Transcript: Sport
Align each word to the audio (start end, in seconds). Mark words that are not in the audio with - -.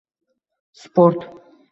Sport 0.81 1.17